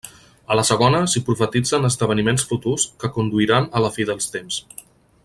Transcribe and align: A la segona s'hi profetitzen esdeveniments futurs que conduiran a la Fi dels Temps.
A 0.53 0.55
la 0.59 0.63
segona 0.69 1.01
s'hi 1.13 1.21
profetitzen 1.27 1.85
esdeveniments 1.91 2.49
futurs 2.53 2.89
que 3.05 3.13
conduiran 3.19 3.69
a 3.69 3.83
la 3.85 3.93
Fi 3.99 4.11
dels 4.13 4.33
Temps. 4.39 4.63